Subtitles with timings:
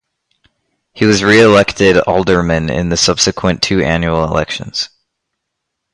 [0.93, 4.89] He was re-elected alderman in the subsequent two annual elections.